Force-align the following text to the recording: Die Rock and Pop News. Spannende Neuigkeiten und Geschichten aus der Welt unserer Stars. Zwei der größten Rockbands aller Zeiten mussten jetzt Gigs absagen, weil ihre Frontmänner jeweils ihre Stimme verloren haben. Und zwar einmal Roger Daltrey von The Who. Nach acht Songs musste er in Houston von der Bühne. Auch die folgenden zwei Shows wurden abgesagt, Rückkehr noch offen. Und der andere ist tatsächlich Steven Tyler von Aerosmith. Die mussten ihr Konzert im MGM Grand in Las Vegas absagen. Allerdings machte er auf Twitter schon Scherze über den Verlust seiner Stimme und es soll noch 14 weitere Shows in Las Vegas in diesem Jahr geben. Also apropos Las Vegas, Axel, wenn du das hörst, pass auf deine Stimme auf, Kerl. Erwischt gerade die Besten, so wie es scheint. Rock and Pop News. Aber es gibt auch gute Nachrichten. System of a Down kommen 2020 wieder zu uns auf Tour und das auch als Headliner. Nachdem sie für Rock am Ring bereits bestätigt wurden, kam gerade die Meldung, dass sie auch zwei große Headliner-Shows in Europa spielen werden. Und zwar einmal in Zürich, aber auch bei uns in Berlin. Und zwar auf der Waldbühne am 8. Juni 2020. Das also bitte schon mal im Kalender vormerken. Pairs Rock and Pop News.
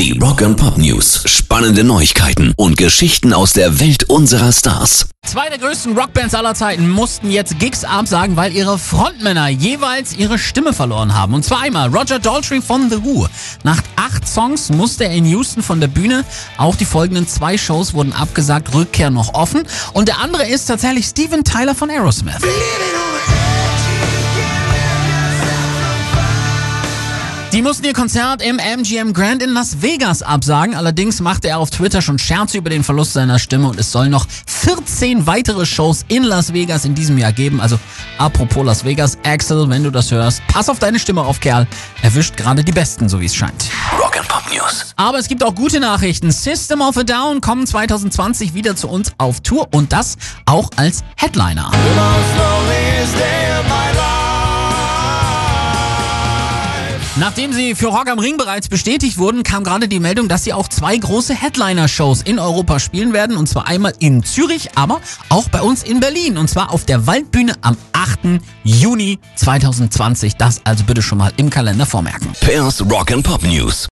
Die 0.00 0.18
Rock 0.18 0.40
and 0.40 0.56
Pop 0.56 0.78
News. 0.78 1.24
Spannende 1.26 1.84
Neuigkeiten 1.84 2.54
und 2.56 2.78
Geschichten 2.78 3.34
aus 3.34 3.52
der 3.52 3.80
Welt 3.80 4.04
unserer 4.04 4.50
Stars. 4.50 5.10
Zwei 5.26 5.50
der 5.50 5.58
größten 5.58 5.94
Rockbands 5.94 6.34
aller 6.34 6.54
Zeiten 6.54 6.88
mussten 6.88 7.30
jetzt 7.30 7.58
Gigs 7.58 7.84
absagen, 7.84 8.34
weil 8.34 8.56
ihre 8.56 8.78
Frontmänner 8.78 9.48
jeweils 9.48 10.16
ihre 10.16 10.38
Stimme 10.38 10.72
verloren 10.72 11.14
haben. 11.14 11.34
Und 11.34 11.44
zwar 11.44 11.60
einmal 11.60 11.94
Roger 11.94 12.18
Daltrey 12.18 12.62
von 12.62 12.88
The 12.88 13.04
Who. 13.04 13.26
Nach 13.62 13.82
acht 13.96 14.26
Songs 14.26 14.70
musste 14.70 15.04
er 15.04 15.10
in 15.10 15.26
Houston 15.26 15.62
von 15.62 15.80
der 15.80 15.88
Bühne. 15.88 16.24
Auch 16.56 16.76
die 16.76 16.86
folgenden 16.86 17.28
zwei 17.28 17.58
Shows 17.58 17.92
wurden 17.92 18.14
abgesagt, 18.14 18.72
Rückkehr 18.72 19.10
noch 19.10 19.34
offen. 19.34 19.64
Und 19.92 20.08
der 20.08 20.20
andere 20.20 20.48
ist 20.48 20.64
tatsächlich 20.64 21.04
Steven 21.04 21.44
Tyler 21.44 21.74
von 21.74 21.90
Aerosmith. 21.90 22.38
Die 27.52 27.62
mussten 27.62 27.84
ihr 27.84 27.94
Konzert 27.94 28.42
im 28.42 28.60
MGM 28.60 29.12
Grand 29.12 29.42
in 29.42 29.50
Las 29.50 29.82
Vegas 29.82 30.22
absagen. 30.22 30.76
Allerdings 30.76 31.20
machte 31.20 31.48
er 31.48 31.58
auf 31.58 31.70
Twitter 31.70 32.00
schon 32.00 32.16
Scherze 32.16 32.58
über 32.58 32.70
den 32.70 32.84
Verlust 32.84 33.12
seiner 33.12 33.40
Stimme 33.40 33.68
und 33.68 33.80
es 33.80 33.90
soll 33.90 34.08
noch 34.08 34.24
14 34.46 35.26
weitere 35.26 35.66
Shows 35.66 36.04
in 36.06 36.22
Las 36.22 36.52
Vegas 36.52 36.84
in 36.84 36.94
diesem 36.94 37.18
Jahr 37.18 37.32
geben. 37.32 37.60
Also 37.60 37.76
apropos 38.18 38.64
Las 38.64 38.84
Vegas, 38.84 39.18
Axel, 39.24 39.68
wenn 39.68 39.82
du 39.82 39.90
das 39.90 40.12
hörst, 40.12 40.46
pass 40.46 40.68
auf 40.68 40.78
deine 40.78 41.00
Stimme 41.00 41.22
auf, 41.22 41.40
Kerl. 41.40 41.66
Erwischt 42.02 42.36
gerade 42.36 42.62
die 42.62 42.70
Besten, 42.70 43.08
so 43.08 43.20
wie 43.20 43.26
es 43.26 43.34
scheint. 43.34 43.64
Rock 44.00 44.16
and 44.16 44.28
Pop 44.28 44.44
News. 44.52 44.94
Aber 44.94 45.18
es 45.18 45.26
gibt 45.26 45.42
auch 45.42 45.56
gute 45.56 45.80
Nachrichten. 45.80 46.30
System 46.30 46.80
of 46.80 46.96
a 46.98 47.02
Down 47.02 47.40
kommen 47.40 47.66
2020 47.66 48.54
wieder 48.54 48.76
zu 48.76 48.88
uns 48.88 49.12
auf 49.18 49.40
Tour 49.40 49.66
und 49.72 49.92
das 49.92 50.16
auch 50.46 50.70
als 50.76 51.02
Headliner. 51.16 51.72
Nachdem 57.20 57.52
sie 57.52 57.74
für 57.74 57.88
Rock 57.88 58.08
am 58.08 58.18
Ring 58.18 58.38
bereits 58.38 58.68
bestätigt 58.68 59.18
wurden, 59.18 59.42
kam 59.42 59.62
gerade 59.62 59.88
die 59.88 60.00
Meldung, 60.00 60.26
dass 60.26 60.44
sie 60.44 60.54
auch 60.54 60.68
zwei 60.68 60.96
große 60.96 61.34
Headliner-Shows 61.34 62.22
in 62.22 62.38
Europa 62.38 62.78
spielen 62.78 63.12
werden. 63.12 63.36
Und 63.36 63.46
zwar 63.46 63.66
einmal 63.66 63.92
in 63.98 64.24
Zürich, 64.24 64.70
aber 64.74 65.02
auch 65.28 65.50
bei 65.50 65.60
uns 65.60 65.82
in 65.82 66.00
Berlin. 66.00 66.38
Und 66.38 66.48
zwar 66.48 66.72
auf 66.72 66.86
der 66.86 67.06
Waldbühne 67.06 67.56
am 67.60 67.76
8. 67.92 68.40
Juni 68.64 69.18
2020. 69.36 70.36
Das 70.36 70.62
also 70.64 70.84
bitte 70.84 71.02
schon 71.02 71.18
mal 71.18 71.30
im 71.36 71.50
Kalender 71.50 71.84
vormerken. 71.84 72.32
Pairs 72.40 72.80
Rock 72.90 73.12
and 73.12 73.22
Pop 73.22 73.42
News. 73.42 73.86